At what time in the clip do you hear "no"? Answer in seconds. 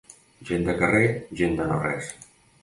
1.73-1.79